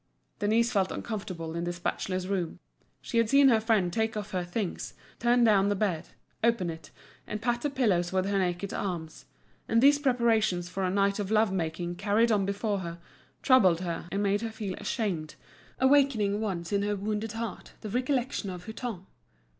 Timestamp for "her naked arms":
8.25-9.25